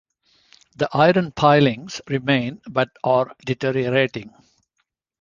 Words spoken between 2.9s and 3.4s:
are